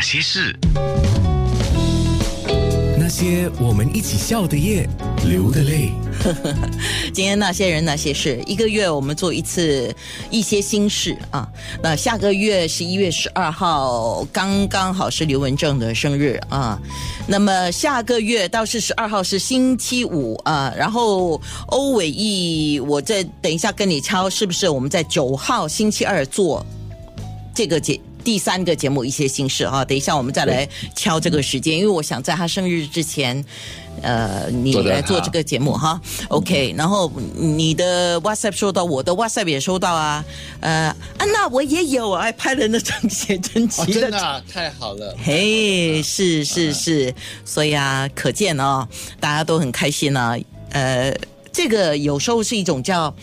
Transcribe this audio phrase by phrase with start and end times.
[0.00, 0.56] 那些事，
[2.98, 4.88] 那些我们一起笑的夜，
[5.26, 5.92] 流的泪。
[7.12, 9.94] 今天那些人那些事，一个月我们做一次
[10.30, 11.46] 一些心事啊。
[11.82, 16.80] 那下个月十一月十二号刚刚好是刘文正的生日啊。
[17.26, 20.72] 那么下个月倒是十二号是星期五啊。
[20.78, 26.64] 然后欧伟毅，我再等一下跟你敲，是不是我们在九号星期二做
[27.54, 29.84] 这个节第三个节目一些心事啊？
[29.84, 33.44] 等一下我们再来敲这个时间，因为我想在他生日之前。
[34.02, 40.24] 呃，你来做这个节目哈，OK，然后你的 WhatsApp 收到，我的 WhatsApp 也收到啊，
[40.60, 44.00] 呃，安娜我也有，还拍了那张写真哦，集的。
[44.00, 45.14] 真的、啊、太好了！
[45.22, 47.14] 嘿，是是是，
[47.44, 50.34] 所以啊，可见哦，大家都很开心呢、
[50.70, 51.14] 呃，
[51.52, 53.14] 这个有时候是一种叫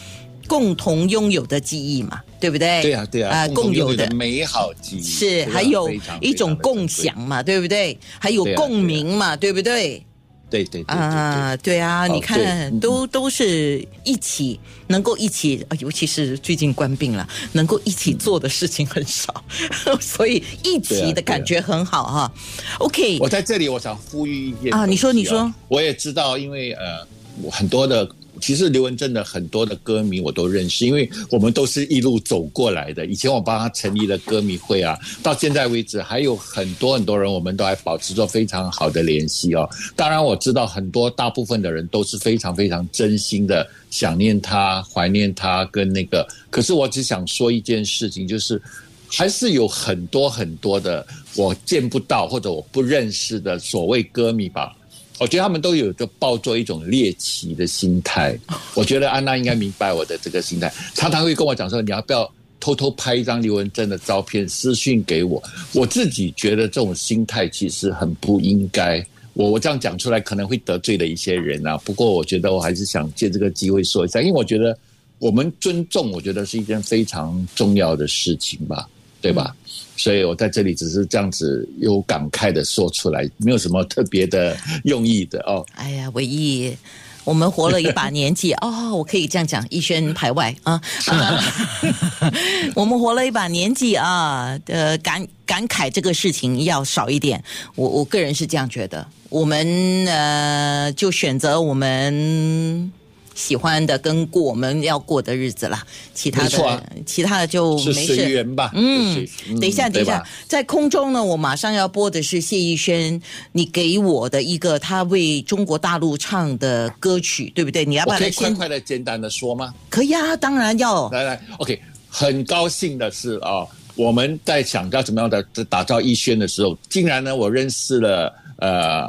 [0.47, 2.81] 共同拥有的记忆嘛，对不对？
[2.81, 4.15] 对啊，对啊，啊、共有的的。
[4.15, 5.89] 美好记忆是，还有
[6.21, 7.97] 一种共，享嘛，对不对？
[8.19, 10.03] 还有共鸣嘛，对不对？
[10.49, 19.43] 对对啊，对啊，哦你看，都都是一起能够一起，呃尤其是最近官病了，能够一起做的事情很少，
[19.99, 22.31] 所以一起的感觉很好哈。
[22.79, 27.05] OK，我在这里，我想呼吁一点啊你说你说，我也知道，因为呃，
[27.41, 28.09] 我很多的，
[28.41, 33.05] 其实刘文正的很多的歌迷我都认识，因为我们都是一路走过来的。
[33.05, 39.69] 以前我帮他成立了歌迷会啊，到现在为止还有很多很多人，我们都还保持着非常好的联系哦。
[39.95, 46.27] 当然，我知道很多大部分的人都是非常非常真心的想念他、怀念他跟那个。
[46.49, 48.61] 可是我只想说一件事情，就是。
[49.09, 54.75] 还是有很多很多的我见不到或者我不认识的所谓歌迷吧，
[55.19, 58.37] 我觉得他们都有着抱着一种猎奇的心态。
[58.75, 65.41] 我觉得安娜应该明白我的这个心态，常常会跟我讲说，你要不要偷偷拍一张刘文正的照片私讯给我？
[65.73, 69.05] 我自己觉得这种心态其实很不应该。
[69.33, 74.77] 我我这样讲出来可能会得罪了一些人啊，不过我觉得我还是想借这个机会说一下，因为我觉得
[75.19, 78.89] 我们尊重，我觉得是一件非常重要的事情吧。
[79.21, 79.55] 对吧？
[79.97, 85.65] 所以我在这里只是这样子有感慨的说出来，没有什么特别的用意的哦。
[85.73, 86.75] 哎呀，唯一
[87.23, 91.43] 我们活了一把年纪哦，我可以这样讲，逸轩排外啊，啊
[92.75, 97.43] 我们活了一把年纪啊，呃，感感慨这个事情要少一点，
[97.75, 102.91] 我我个人是这样觉得，我们呃就选择我们。
[103.37, 108.29] 喜欢的跟过我们要过的日子啦，其他的、啊其他的就是没随事。
[108.29, 108.71] 缘吧。
[108.73, 113.21] 嗯就是，等一下，等一下，在空中呢，我马上要播的是谢逸轩
[113.51, 117.85] 你给我的一个他为中国大陆唱的歌曲，对不对？
[117.85, 118.55] 你要不我可以快要来先？
[118.57, 119.71] 快的、简单的说吗？
[119.87, 121.07] 可以啊，当然要。
[121.11, 123.63] 来来，OK，很高兴的是啊、
[123.95, 129.07] 我们在想要怎么样的打造逸轩的时候，竟然呢，我认识了呃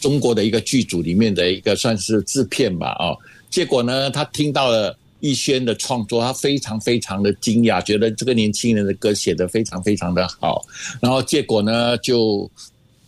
[0.00, 3.16] 中国的一个剧组里面的一个算是制片吧，哦，
[3.50, 4.96] 结果呢，他听到了。
[5.20, 10.64] 逸轩的创作，他非常非常的惊讶，觉得这个年轻人的歌写得非常非常的好，
[11.00, 12.48] 然后结果呢，就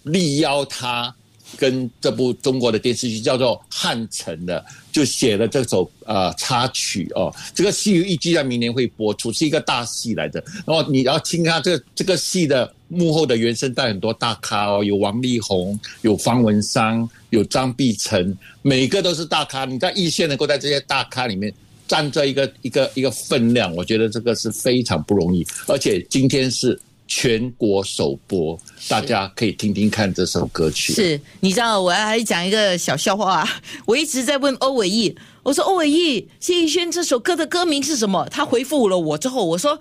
[0.03, 1.15] 力邀他
[1.57, 7.33] 跟这部中国的电视剧叫做《汉城》的，就写了这首呃插曲哦。
[7.55, 10.43] 这个戏预计在明年会播出，是一个大戏来的。
[10.67, 19.65] 然后你要听他这个这个戏的幕后的原声带，很多大咖哦，有王力宏，有方文山，有张碧晨，每个都是大咖。
[19.65, 21.51] 你在一线能够在这些大咖里面。
[21.89, 28.57] 占着一个一个一个分量，我觉得这个是非常不容易，而且今天是全国首播，
[28.89, 30.93] 大家可以听听看这首歌曲。
[30.93, 33.49] 是，你知道我还讲一个小笑话、啊，
[33.87, 35.13] 我一直在问欧伟毅，
[35.43, 38.25] 我说欧伟毅，谢逸轩这首歌的歌名是什么？
[38.31, 39.77] 他回复了我之后，我说，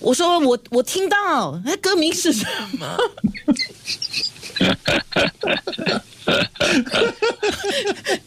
[0.00, 2.44] 我说我我听到，哎歌名是什
[2.78, 2.98] 么？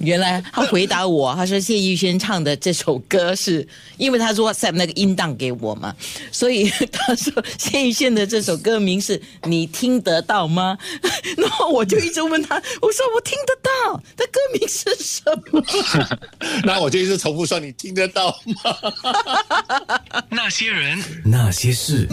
[0.03, 5.95] 原来他回答我，他说谢逸轩唱的这首歌是因为他说 WhatsApp 那个音档给我嘛，
[6.31, 10.77] 所以他说谢逸轩的这首歌名是你听得到吗？
[11.37, 15.63] 然后我就一直问他，我说我听得到，他歌名是什么？
[16.63, 18.29] 那我就一直重复说，你听得到
[18.63, 18.75] 吗？
[20.29, 22.07] 那些人，那些事。